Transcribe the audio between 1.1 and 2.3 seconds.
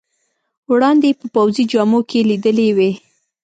په پوځي جامو کې